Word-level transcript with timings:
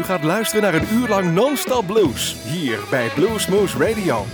U 0.00 0.02
gaat 0.02 0.24
luisteren 0.24 0.62
naar 0.62 0.74
een 0.74 0.92
uur 0.92 1.08
lang 1.08 1.32
non-stop 1.32 1.86
blues 1.86 2.36
hier 2.44 2.78
bij 2.90 3.08
Bluesmoose 3.14 3.78
Radio. 3.78 4.24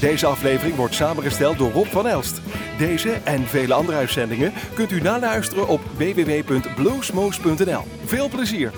Deze 0.00 0.26
aflevering 0.26 0.76
wordt 0.76 0.94
samengesteld 0.94 1.58
door 1.58 1.72
Rob 1.72 1.86
van 1.86 2.06
Elst. 2.06 2.40
Deze 2.78 3.12
en 3.12 3.46
vele 3.46 3.74
andere 3.74 3.98
uitzendingen 3.98 4.52
kunt 4.74 4.90
u 4.90 5.00
naluisteren 5.00 5.68
op 5.68 5.80
www.bluesmoose.nl. 5.96 7.82
Veel 8.04 8.28
plezier! 8.28 8.72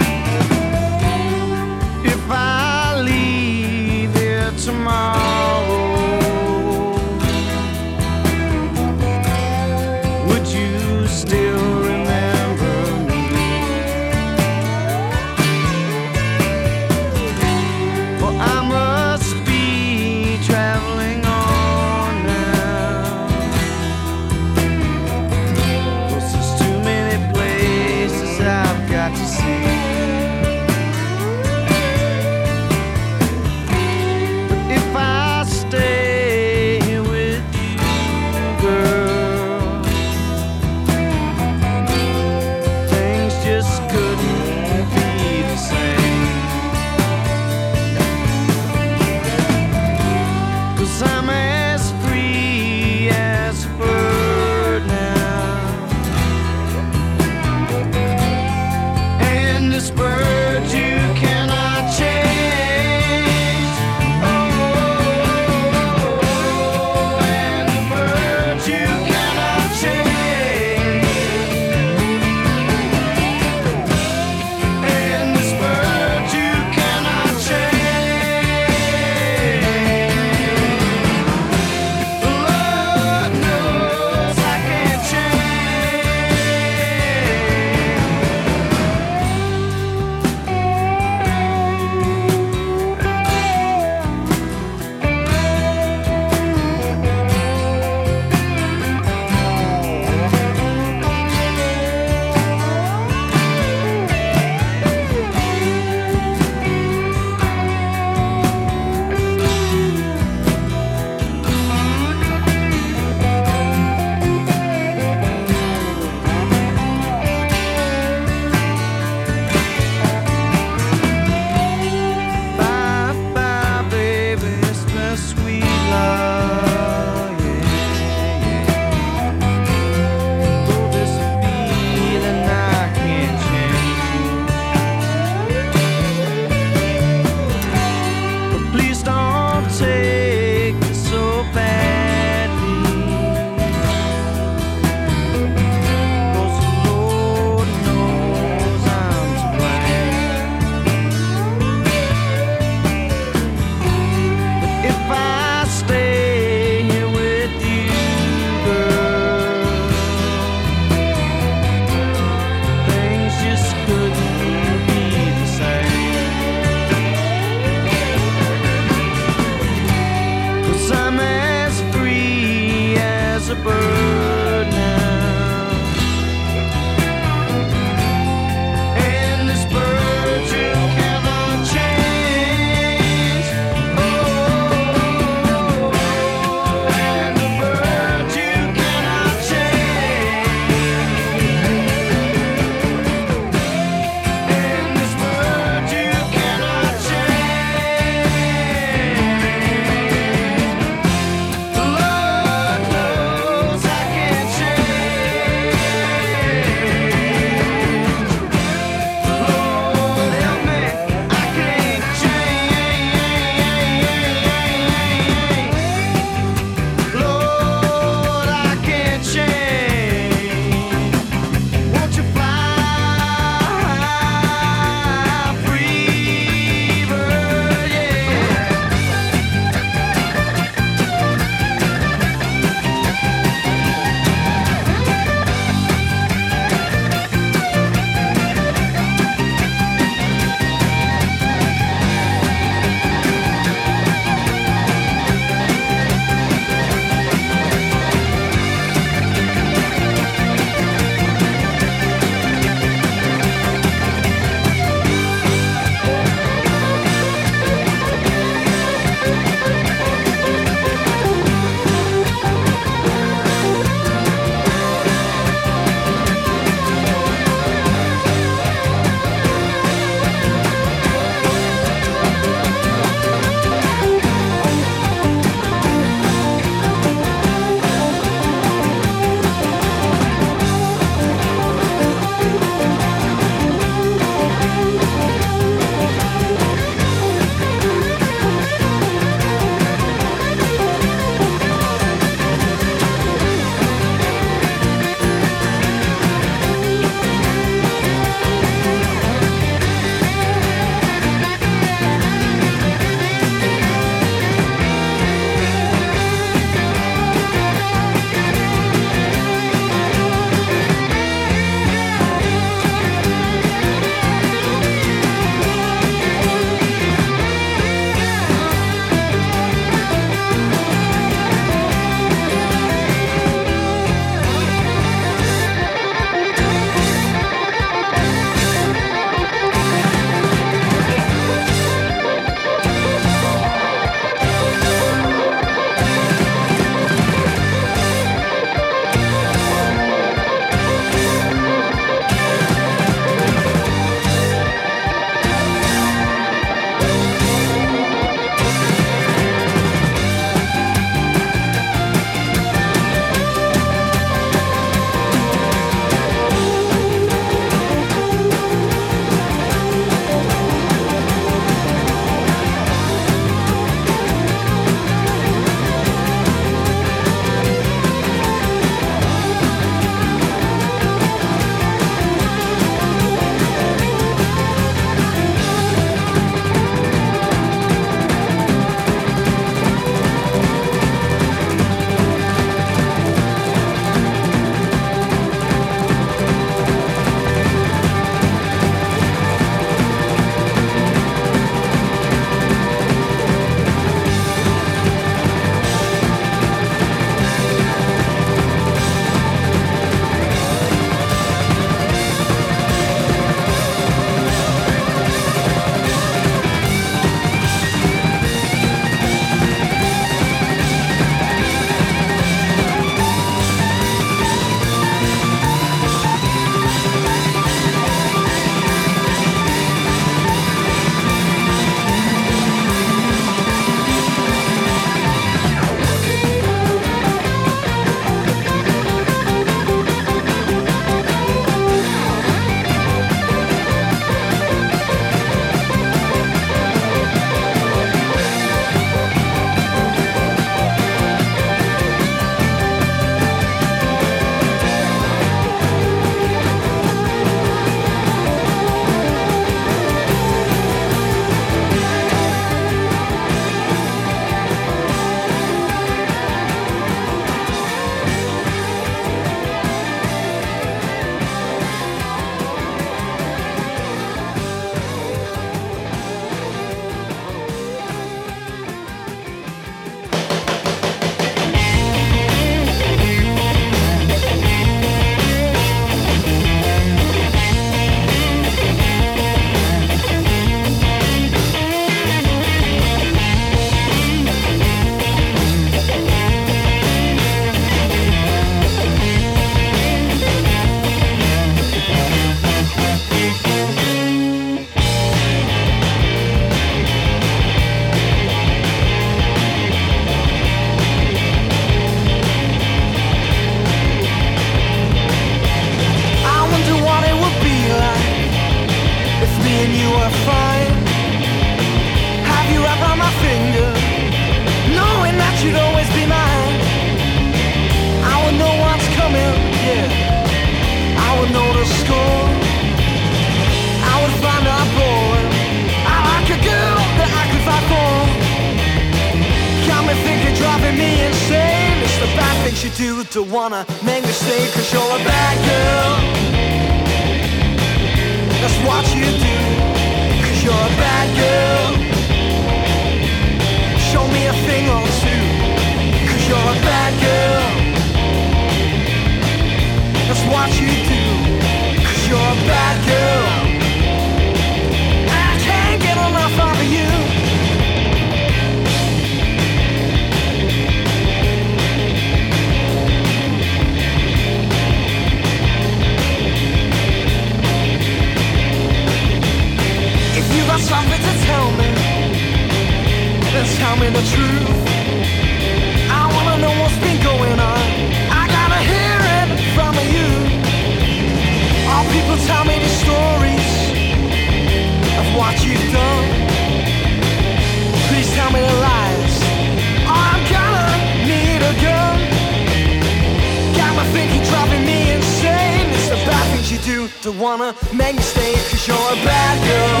wanna 597.38 597.74
make 597.94 598.16
me 598.16 598.22
stay 598.22 598.54
Cause 598.68 598.86
you're 598.88 598.96
a 598.96 599.16
bad 599.24 599.56
girl. 599.68 600.00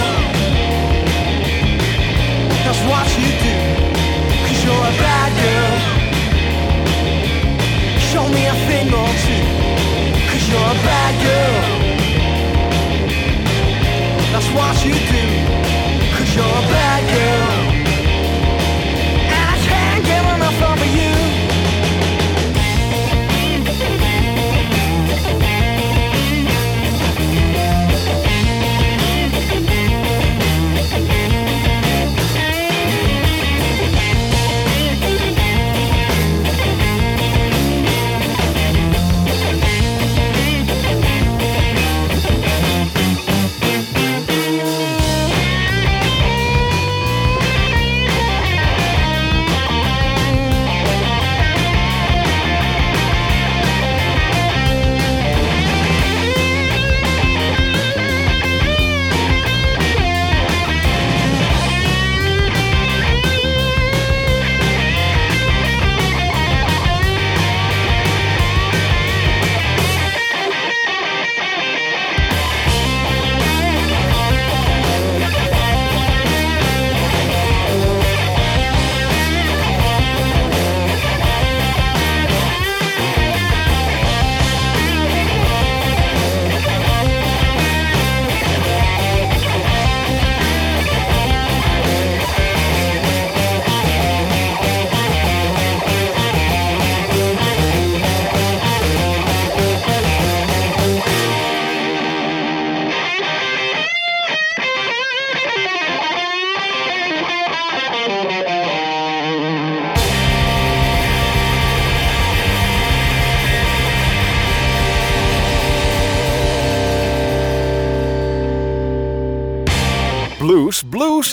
That's 2.64 2.82
what 2.90 3.06
you 3.18 3.30
do 3.44 3.54
Cause 4.44 4.60
you're 4.64 4.74
a 4.74 4.94
bad 4.98 5.30
girl. 5.42 5.76
Show 8.10 8.28
me 8.28 8.46
a 8.46 8.54
thing 8.66 8.88
or 8.88 9.10
two 9.24 9.44
Cause 10.30 10.48
you're 10.50 10.70
a 10.70 10.78
bad 10.84 11.14
girl. 11.22 11.77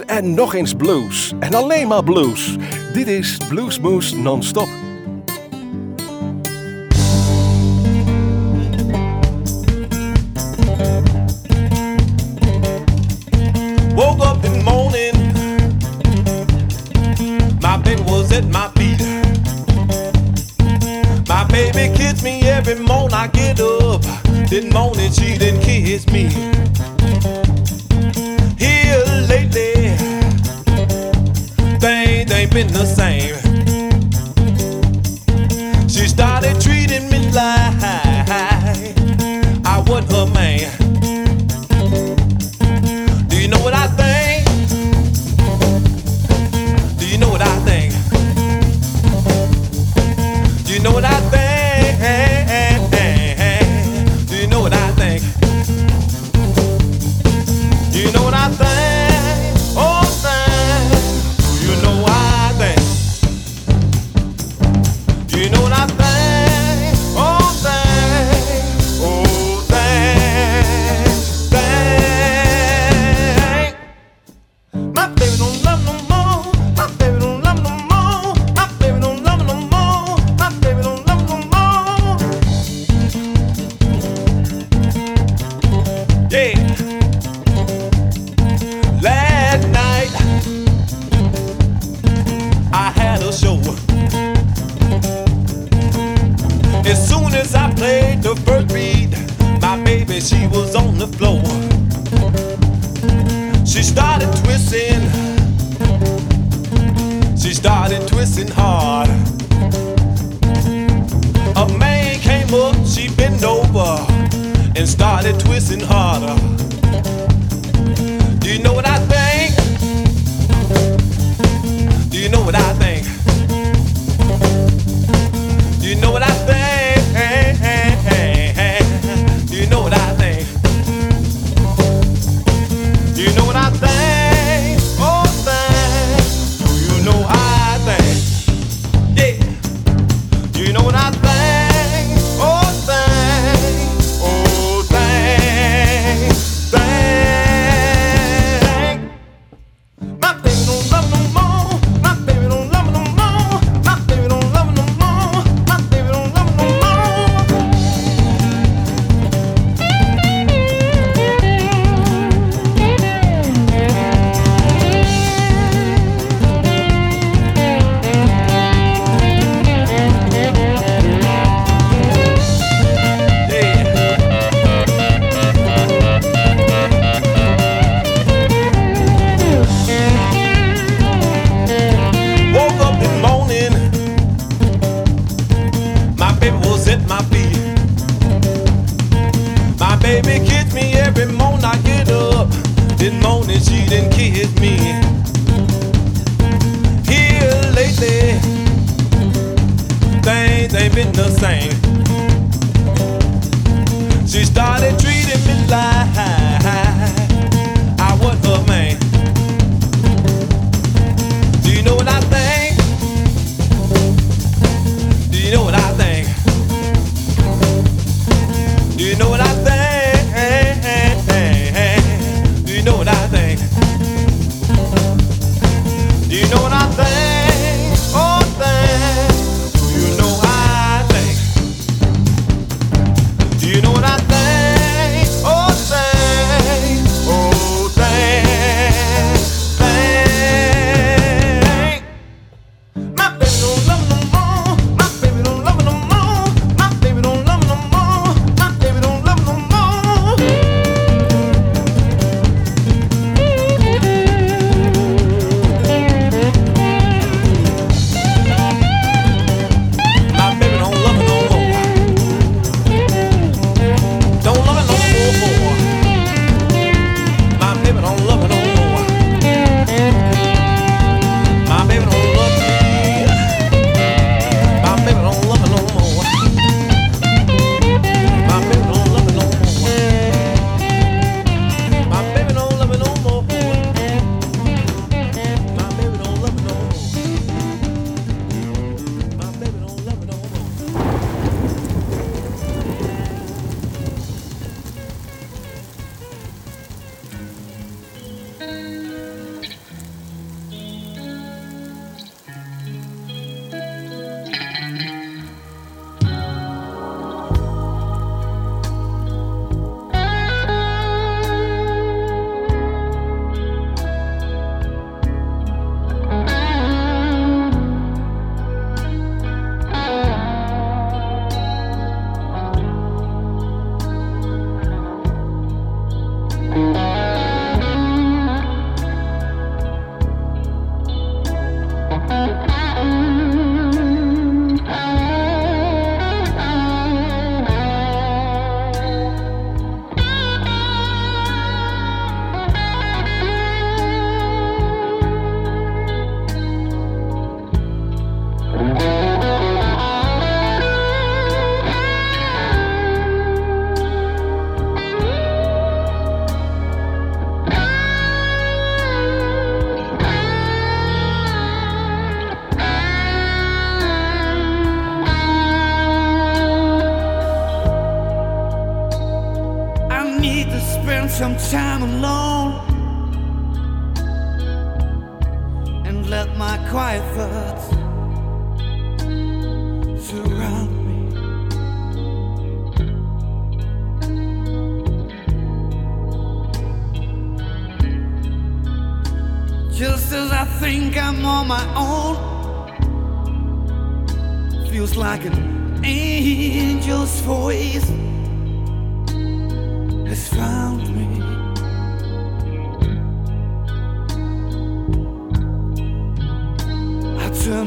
en 0.05 0.33
nog 0.33 0.53
eens 0.53 0.73
blues. 0.73 1.33
En 1.39 1.53
alleen 1.53 1.87
maar 1.87 2.03
blues. 2.03 2.55
Dit 2.93 3.07
is 3.07 3.37
Bluesmoose 3.49 4.17
Non-Stop. 4.17 4.84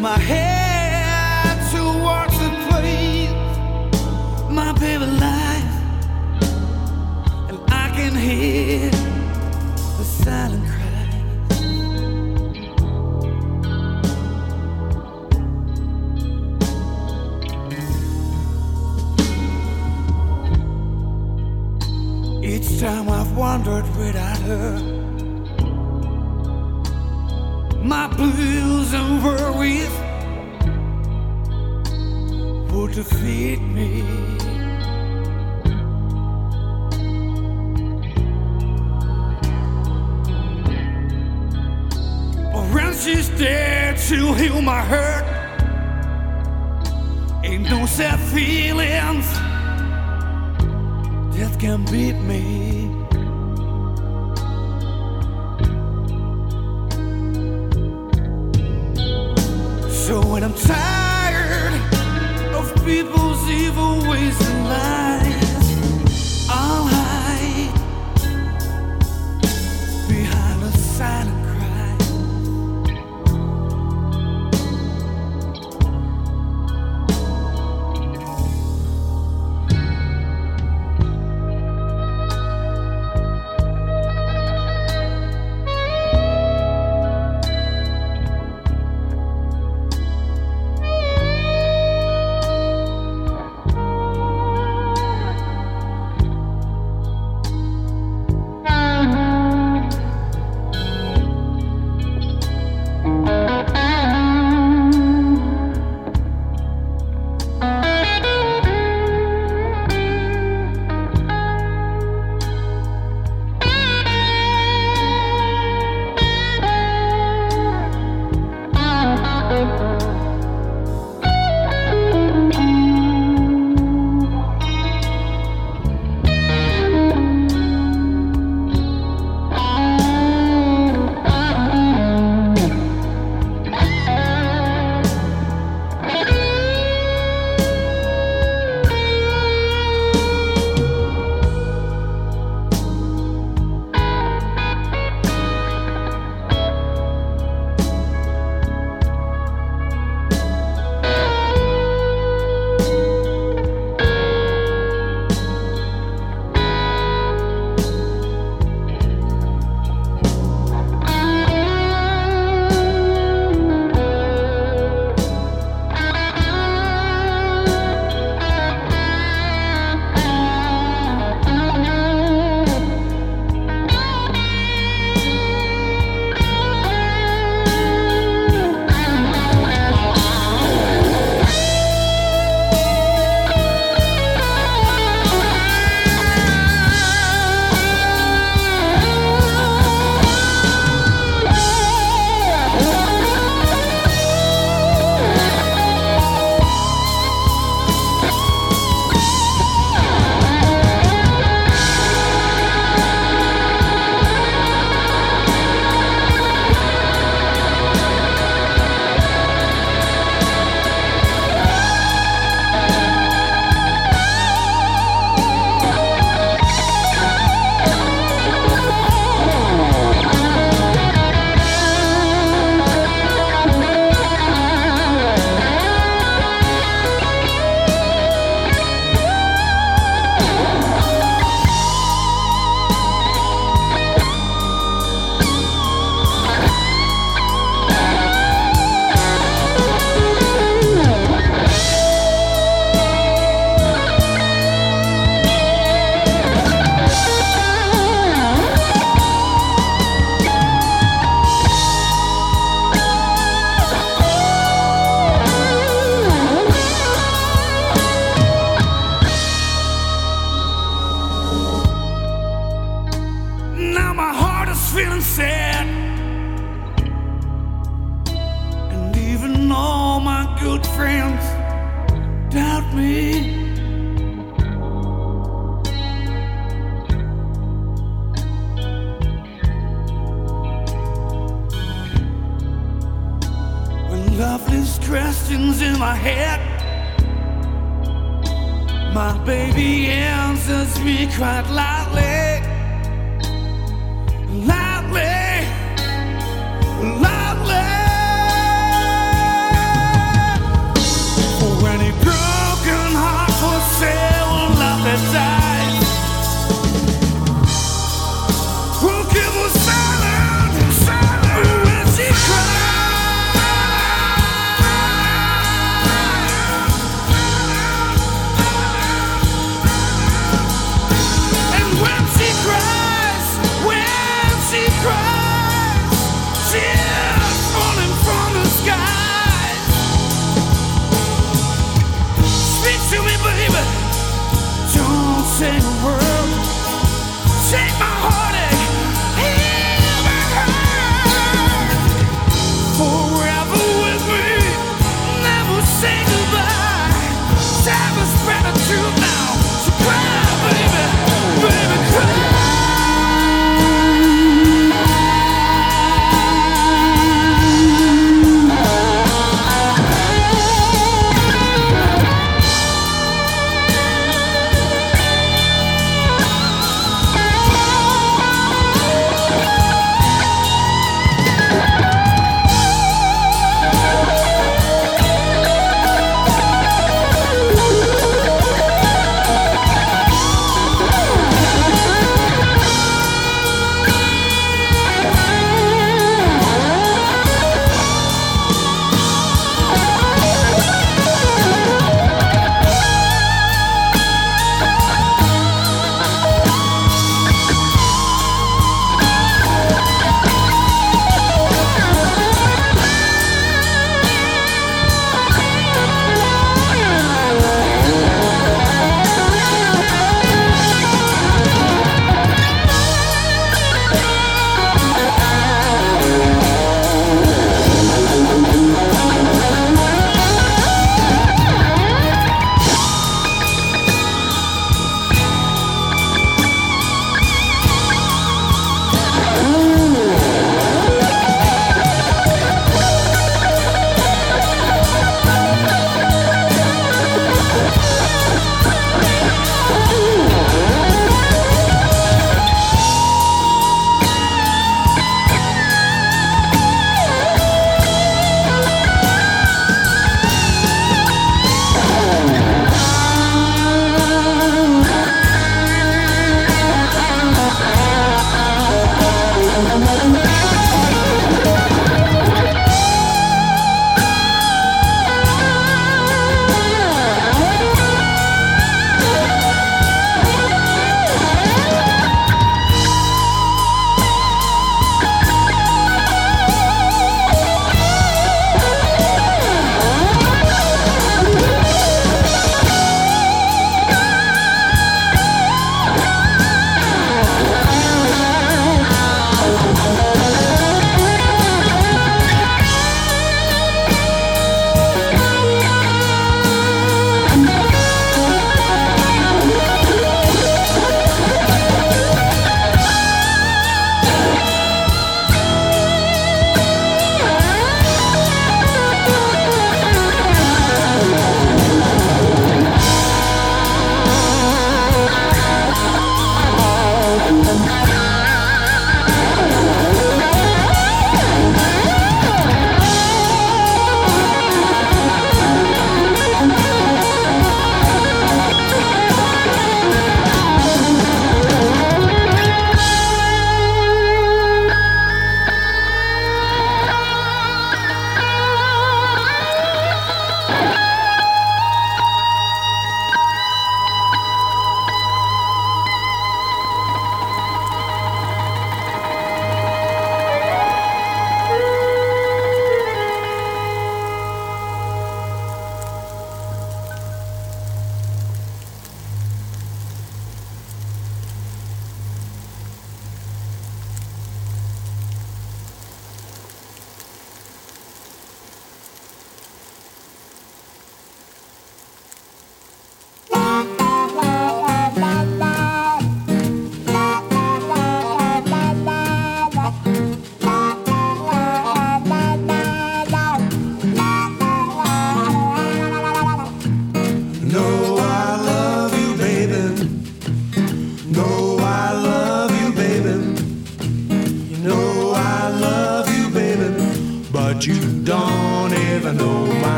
My 0.00 0.16
head 0.16 0.47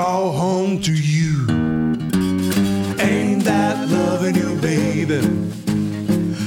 home 0.00 0.80
to 0.80 0.92
you. 0.92 1.46
Ain't 2.98 3.44
that 3.44 3.88
loving 3.90 4.34
you, 4.34 4.58
baby? 4.58 5.16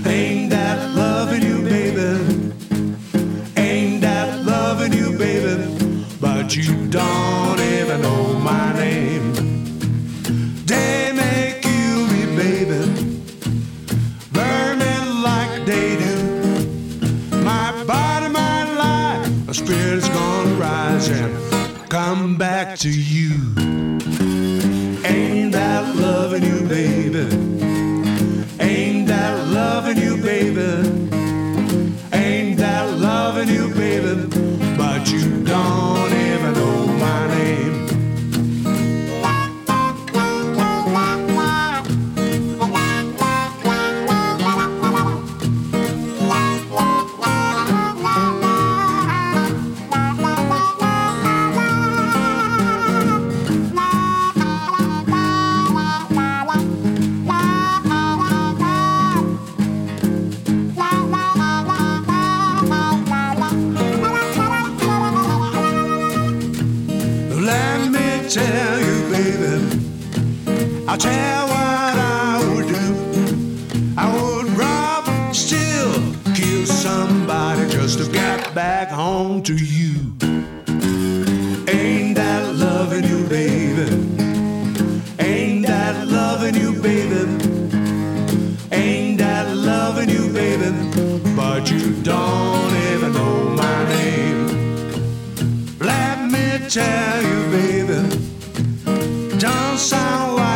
Ain't 0.10 0.50
that 0.50 0.96
loving 0.96 1.43
you, 1.43 1.62
baby? 1.62 2.64
Ain't 3.56 4.02
that 4.02 4.43
loving 4.43 4.93
you, 4.93 5.16
baby? 5.18 6.08
But 6.20 6.56
you 6.56 6.88
don't 6.88 7.45
back 22.38 22.78
to 22.80 22.90
you. 22.90 23.32
Ain't 25.06 25.52
that 25.52 25.96
loving 25.96 26.44
you, 26.44 26.68
baby? 26.68 27.28
Ain't 28.60 29.08
that 29.08 29.48
loving 29.48 29.98
you, 29.98 30.18
baby? 30.18 31.05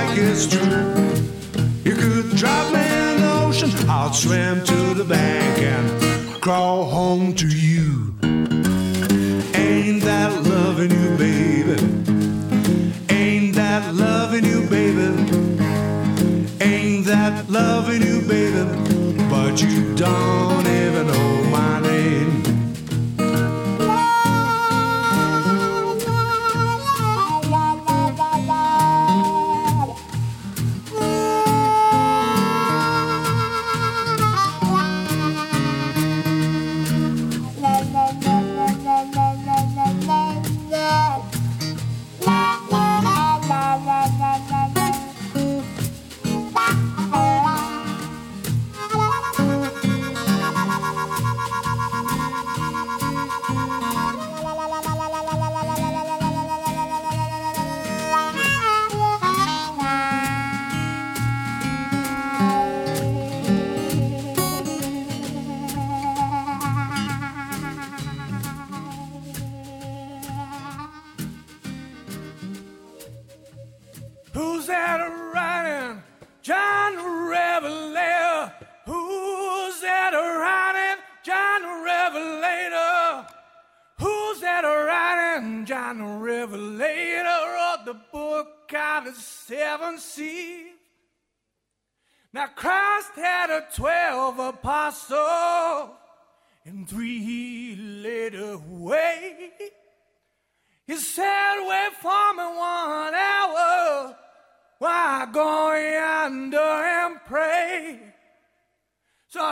Like 0.09 0.19
it's 0.19 0.47
true. 0.47 0.93
You 1.83 1.95
could 1.95 2.35
drop 2.35 2.73
me 2.73 2.79
in 2.79 3.21
the 3.21 3.43
ocean, 3.45 3.71
I'll 3.89 4.13
swim 4.13 4.63
to 4.65 4.93
the 4.93 5.03
bank 5.03 5.59
and 5.59 6.41
crawl 6.41 6.85
home 6.85 7.33
to 7.35 7.47
you. 7.47 8.13
Ain't 9.53 10.03
that 10.03 10.31
loving 10.43 10.91
you, 10.91 11.17
baby? 11.17 11.77
Ain't 13.09 13.55
that 13.55 13.93
loving 13.93 14.45
you, 14.45 14.67
baby? 14.67 15.07
Ain't 16.61 17.05
that 17.05 17.49
loving 17.49 18.01
you, 18.01 18.21
baby? 18.21 18.63
But 19.29 19.61
you 19.61 19.95
don't 19.95 20.68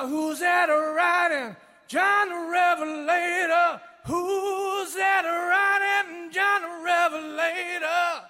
Who's 0.05 0.39
that 0.39 0.65
writing? 0.67 1.55
John 1.87 2.29
the 2.29 2.51
Revelator. 2.51 3.81
Who's 4.05 4.93
that 4.95 5.23
writing? 5.25 6.31
John 6.31 6.61
the 6.61 6.83
Revelator. 6.83 8.27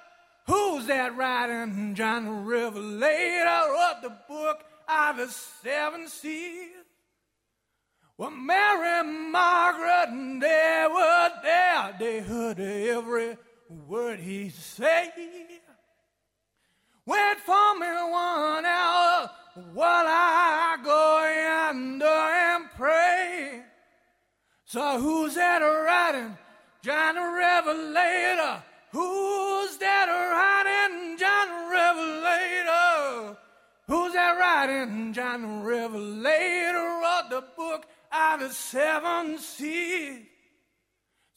Who's 0.47 0.87
that 0.87 1.15
writing? 1.17 1.95
John 1.95 2.25
the 2.25 2.31
Revelator 2.31 3.43
wrote 3.45 4.01
the 4.01 4.17
book 4.27 4.63
of 4.87 5.17
the 5.17 5.27
seven 5.27 6.07
seas. 6.07 6.69
Well, 8.17 8.31
Mary 8.31 8.99
and 8.99 9.31
Margaret, 9.31 10.09
and 10.09 10.41
they 10.41 10.87
were 10.91 11.31
there. 11.43 11.95
They 11.99 12.19
heard 12.21 12.59
every 12.59 13.37
word 13.69 14.19
he 14.19 14.49
said. 14.49 15.11
Wait 17.07 17.39
for 17.45 17.79
me 17.79 17.87
one 17.87 18.65
hour 18.65 19.29
while 19.73 20.05
I 20.05 20.77
go 20.83 21.23
yonder 21.47 22.05
and 22.05 22.65
pray. 22.75 23.61
So 24.65 24.99
who's 24.99 25.35
that 25.35 25.59
writing? 25.59 26.37
John 26.81 27.15
the 27.15 27.21
Revelator. 27.21 28.61
Who's 28.91 29.77
that 29.77 30.07
writing? 30.09 31.17
John 31.17 31.47
the 31.47 31.61
Revelator. 31.71 33.37
Who's 33.87 34.13
that 34.13 34.37
writing? 34.37 35.13
John 35.13 35.41
the 35.43 35.65
Revelator 35.65 36.99
wrote 37.01 37.29
the 37.29 37.43
book 37.55 37.85
of 38.11 38.41
the 38.41 38.49
seven 38.49 39.37
seas. 39.37 40.25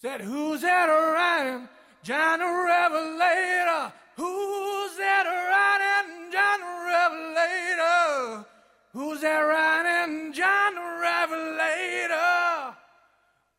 Said, 0.03 0.21
who's 0.21 0.63
that 0.63 0.87
writing? 0.87 1.69
John 2.03 2.41
the 2.41 2.47
Revelator. 2.47 3.93
Who's 4.17 4.80
that 5.01 5.25
writing? 5.51 6.31
John 6.31 6.61
Revelator. 6.87 8.47
Who's 8.93 9.21
that 9.23 9.41
writing? 9.41 10.33
John 10.33 10.75
Revelator. 11.01 12.77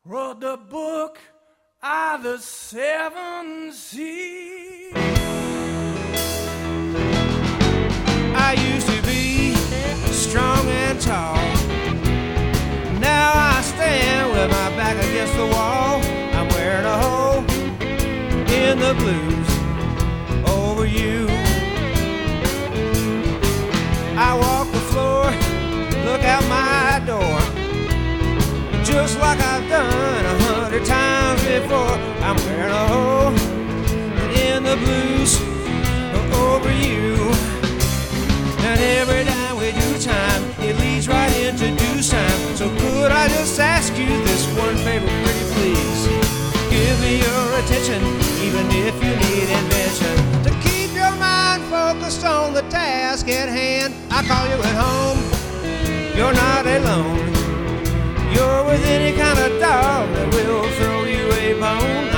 Wrote 0.04 0.40
the 0.40 0.56
book 0.56 1.18
of 1.82 2.22
the 2.22 2.38
seven 2.38 3.72
seas. 3.72 4.92
I 8.34 8.54
used 8.72 8.88
to 8.88 9.02
be 9.02 9.54
strong 10.12 10.66
and 10.68 11.00
tall. 11.00 11.36
Now 13.00 13.32
I 13.34 13.60
stand 13.62 14.32
with 14.32 14.50
my 14.50 14.76
back 14.76 14.96
against 15.04 15.34
the 15.34 15.46
wall. 15.46 16.00
I'm 16.36 16.48
wearing 16.50 16.86
a 16.86 16.98
hole 16.98 17.44
in 18.50 18.78
the 18.78 18.94
blues 18.94 19.51
like 29.16 29.40
I've 29.40 29.68
done 29.68 30.24
a 30.24 30.36
hundred 30.44 30.84
times 30.84 31.42
before. 31.44 31.96
I'm 32.26 32.36
wearing 32.44 32.70
a 32.70 32.86
hole 32.92 33.34
in 34.46 34.62
the 34.62 34.76
blues 34.76 35.40
over 36.52 36.72
you. 36.72 37.16
And 38.68 38.78
every 39.00 39.24
time 39.24 39.56
we 39.56 39.72
do 39.72 39.98
time, 39.98 40.42
it 40.60 40.76
leads 40.78 41.08
right 41.08 41.34
into 41.46 41.66
due 41.76 42.02
time. 42.02 42.56
So 42.56 42.68
could 42.78 43.12
I 43.12 43.28
just 43.28 43.58
ask 43.58 43.92
you 43.98 44.06
this 44.28 44.46
one 44.58 44.76
favor, 44.86 45.06
pretty 45.24 45.44
please? 45.54 46.02
Give 46.70 46.96
me 47.00 47.18
your 47.26 47.44
attention, 47.60 48.00
even 48.46 48.66
if 48.86 48.94
you 49.04 49.12
need 49.24 49.48
invention. 49.60 50.14
To 50.46 50.50
keep 50.66 50.94
your 50.94 51.14
mind 51.16 51.62
focused 51.64 52.24
on 52.24 52.54
the 52.54 52.62
task 52.70 53.28
at 53.28 53.48
hand, 53.48 53.94
I 54.10 54.22
call 54.24 54.46
you 54.46 54.58
at 54.62 54.76
home. 54.86 55.18
You're 56.16 56.34
not 56.34 56.66
alone. 56.66 57.01
With 58.72 58.86
any 58.86 59.14
kind 59.14 59.38
of 59.38 59.60
dog 59.60 60.08
that 60.14 60.32
will 60.32 60.64
throw 60.78 61.04
you 61.04 61.30
a 61.30 61.60
bone. 61.60 62.11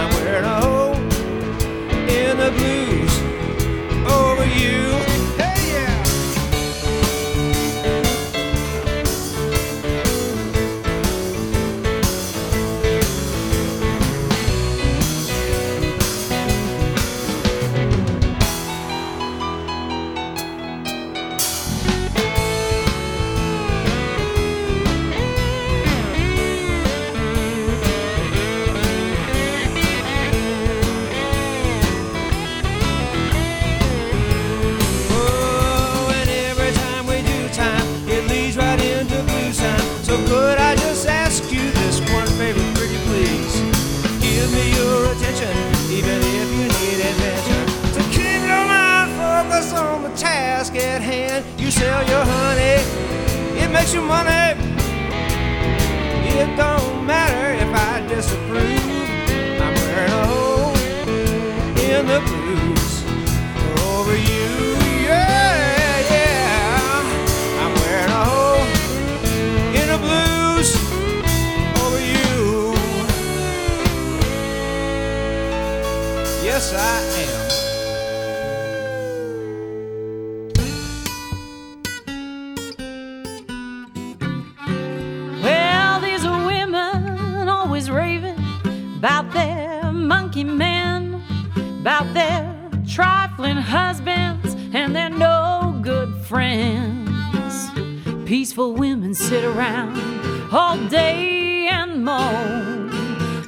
Makes 53.84 53.94
you 53.94 54.00
money. 54.00 54.30
It 56.40 56.56
don't 56.56 57.06
matter 57.06 57.52
if 57.62 57.70
I 57.74 58.00
disapprove. 58.08 58.80
I'm 59.60 59.74
wearing 59.74 60.10
a 60.10 60.26
hole 60.32 60.74
in 61.90 62.06
the 62.06 62.20
blues 62.28 63.04
over 63.92 64.16
you. 64.16 64.48
Yeah, 65.04 66.00
yeah. 66.14 67.02
I'm 67.62 67.74
wearing 67.82 68.12
a 68.20 68.24
hole 68.32 68.64
in 69.80 69.86
the 69.92 69.98
blues 70.06 70.70
over 71.84 72.00
you. 72.00 72.72
Yes, 76.42 76.72
I 76.72 77.13
about 89.04 89.30
their 89.34 89.92
monkey 89.92 90.44
men, 90.44 91.22
about 91.80 92.14
their 92.14 92.56
trifling 92.88 93.58
husbands 93.58 94.56
and 94.72 94.96
their 94.96 95.10
no 95.10 95.78
good 95.82 96.08
friends. 96.24 97.68
Peaceful 98.24 98.72
women 98.72 99.12
sit 99.12 99.44
around 99.44 99.94
all 100.50 100.78
day 100.88 101.68
and 101.68 102.02
moan. 102.02 102.88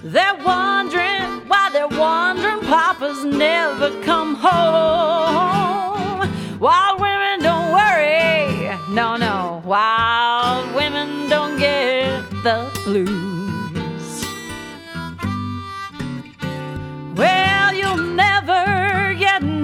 They're 0.05 0.37
wondering 0.45 1.49
why 1.49 1.71
their 1.73 1.89
wandering 1.89 2.61
papas 2.61 3.25
never 3.25 3.89
come 4.03 4.35
home. 4.35 6.21
Wild 6.61 7.01
women 7.01 7.41
don't 7.41 7.73
worry, 7.73 8.77
no, 8.91 9.17
no. 9.17 9.63
Wild 9.65 10.75
women 10.75 11.31
don't 11.31 11.59
get 11.59 12.29
the 12.43 12.71
blues. 12.85 13.36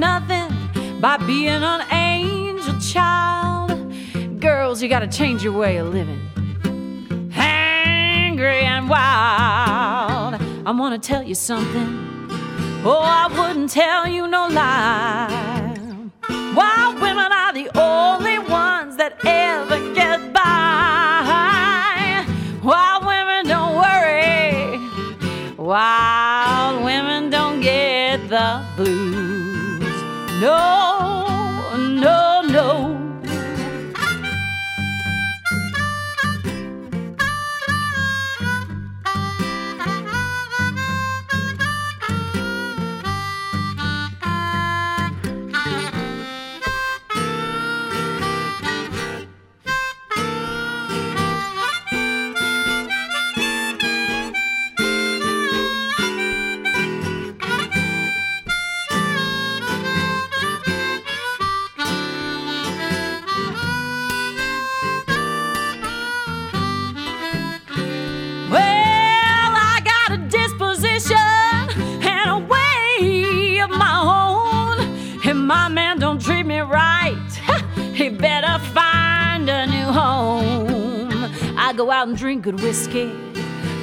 Nothing 0.02 0.48
by 1.00 1.16
being 1.16 1.62
an 1.62 1.82
angel 1.92 2.74
child. 2.80 3.70
Girls, 4.40 4.82
you 4.82 4.88
gotta 4.88 5.06
change 5.06 5.44
your 5.44 5.52
way 5.52 5.76
of 5.76 5.94
living. 5.94 6.20
Angry 7.36 8.62
and 8.72 8.88
wild. 8.88 10.42
I 10.66 10.72
wanna 10.72 10.98
tell 10.98 11.22
you 11.22 11.36
something. 11.36 11.90
Oh, 12.84 13.04
I 13.22 13.28
wouldn't 13.36 13.70
tell 13.70 14.08
you 14.08 14.26
no 14.26 14.48
lie. 14.48 16.10
Wild 16.60 16.94
women 17.00 17.30
are 17.40 17.52
the 17.60 17.68
only 17.78 18.38
ones 18.40 18.96
that 18.96 19.12
ever 19.24 19.78
get 19.94 20.18
by. 20.32 22.26
Wild 22.70 23.02
women 23.12 23.42
don't 23.54 23.74
worry. 23.86 24.80
Wild 25.56 26.84
women 26.88 27.30
don't 27.30 27.60
get 27.60 28.28
the 28.28 28.48
blues. 28.76 29.11
No, 30.42 30.81
my 75.52 75.68
man 75.68 75.98
don't 75.98 76.18
treat 76.18 76.46
me 76.46 76.60
right. 76.60 77.32
He 77.92 78.08
better 78.08 78.58
find 78.72 79.46
a 79.50 79.66
new 79.66 79.88
home. 80.00 81.12
I 81.58 81.74
go 81.76 81.90
out 81.90 82.08
and 82.08 82.16
drink 82.16 82.44
good 82.44 82.60
whiskey. 82.62 83.12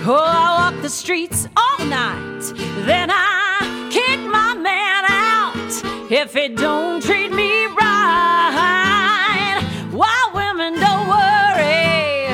Oh, 0.04 0.24
I 0.44 0.50
walk 0.60 0.82
the 0.82 0.90
streets 0.90 1.48
all 1.56 1.86
night. 1.86 2.42
Then 2.90 3.10
I 3.12 3.88
kick 3.92 4.20
my 4.40 4.56
man 4.70 5.02
out 5.28 5.72
if 6.12 6.34
he 6.34 6.48
don't 6.48 7.04
treat 7.04 7.32
me 7.32 7.52
right. 7.84 9.62
Wild 9.94 10.32
women 10.42 10.74
don't 10.86 11.06
worry. 11.18 12.34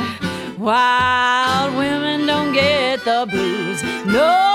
Wild 0.58 1.76
women 1.76 2.26
don't 2.26 2.54
get 2.54 3.04
the 3.04 3.28
blues. 3.30 3.84
No, 4.06 4.14
no, 4.16 4.55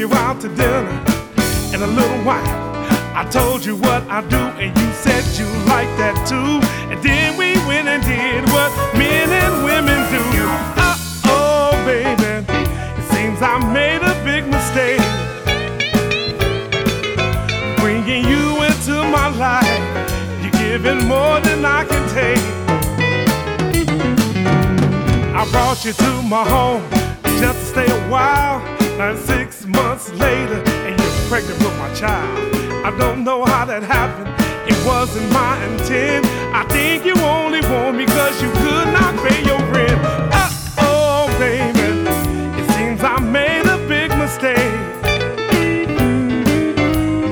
you 0.00 0.14
out 0.14 0.40
to 0.40 0.48
dinner 0.48 0.88
and 1.74 1.82
a 1.82 1.86
little 1.86 2.24
wine. 2.24 2.42
I 3.14 3.28
told 3.30 3.62
you 3.66 3.76
what 3.76 4.02
I 4.08 4.26
do, 4.28 4.42
and 4.56 4.74
you 4.78 4.92
said 4.94 5.22
you 5.38 5.44
like 5.68 5.90
that 6.00 6.16
too. 6.26 6.56
And 6.90 6.98
then 7.04 7.36
we 7.36 7.52
went 7.68 7.86
and 7.86 8.02
did 8.02 8.48
what 8.48 8.70
men 8.96 9.28
and 9.28 9.62
women 9.62 10.00
do. 10.08 10.24
Uh 10.80 10.96
oh, 11.26 11.72
baby, 11.84 12.32
it 12.98 13.06
seems 13.12 13.42
I 13.42 13.58
made 13.74 14.00
a 14.00 14.16
big 14.24 14.48
mistake. 14.48 15.04
Bringing 17.76 18.24
you 18.24 18.62
into 18.64 18.96
my 19.12 19.28
life, 19.36 19.80
you're 20.40 20.58
giving 20.64 21.06
more 21.06 21.40
than 21.40 21.62
I 21.62 21.84
can 21.84 22.04
take. 22.08 22.44
I 25.36 25.46
brought 25.50 25.84
you 25.84 25.92
to 25.92 26.22
my 26.22 26.44
home 26.48 26.88
just 27.38 27.58
to 27.58 27.66
stay 27.66 27.86
a 27.86 28.08
while. 28.08 28.79
Now 29.00 29.16
six 29.16 29.64
months 29.64 30.12
later, 30.12 30.62
and 30.84 31.00
you're 31.00 31.28
pregnant 31.30 31.58
with 31.60 31.74
my 31.78 31.90
child. 31.94 32.54
I 32.84 32.94
don't 32.98 33.24
know 33.24 33.46
how 33.46 33.64
that 33.64 33.82
happened. 33.82 34.28
It 34.70 34.76
wasn't 34.86 35.32
my 35.32 35.56
intent. 35.64 36.26
I 36.52 36.64
think 36.68 37.06
you 37.06 37.14
only 37.22 37.62
want 37.62 37.96
me 37.96 38.04
because 38.04 38.42
you 38.42 38.50
could 38.60 38.88
not 38.92 39.16
pay 39.26 39.42
your 39.42 39.58
rent. 39.72 39.98
Uh 40.04 40.50
oh, 40.80 41.34
baby. 41.38 41.80
It 42.60 42.66
seems 42.74 43.02
I 43.02 43.18
made 43.20 43.64
a 43.64 43.78
big 43.88 44.10
mistake. 44.18 44.76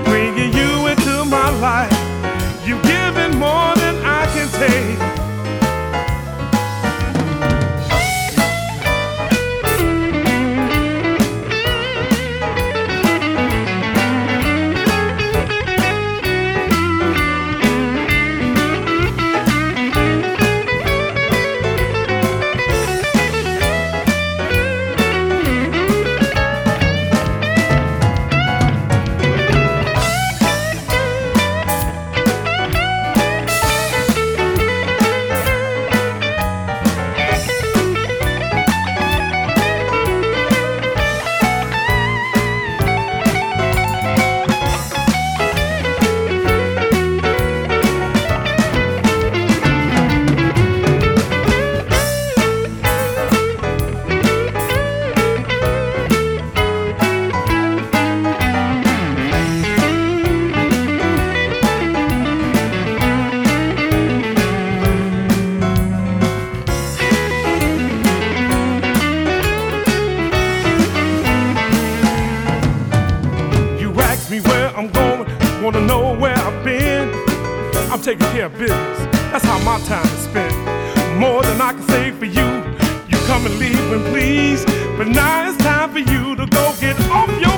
Bringing 0.07 0.55
you 0.55 0.87
into 0.87 1.27
my 1.27 1.51
life. 1.61 1.93
you've 2.67 2.83
given 2.85 3.37
more 3.39 3.77
than 3.77 3.95
I 4.07 4.25
can 4.33 4.49
take. 4.57 5.08
Taking 78.09 78.33
care 78.33 78.47
of 78.47 78.57
business. 78.57 78.99
That's 79.31 79.45
how 79.45 79.59
my 79.65 79.79
time 79.81 80.07
is 80.07 80.25
spent. 80.25 80.55
More 81.21 81.43
than 81.43 81.61
I 81.61 81.75
can 81.75 81.83
say 81.89 82.11
for 82.11 82.25
you. 82.25 82.49
You 83.07 83.19
come 83.27 83.45
and 83.45 83.59
leave 83.59 83.79
when 83.91 84.03
please. 84.11 84.65
But 84.97 85.09
now 85.09 85.47
it's 85.47 85.59
time 85.59 85.93
for 85.93 85.99
you 85.99 86.35
to 86.37 86.47
go 86.47 86.75
get 86.81 86.99
off 87.11 87.29
your 87.39 87.58